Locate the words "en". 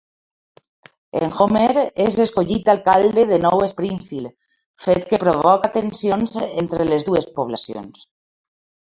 1.17-1.33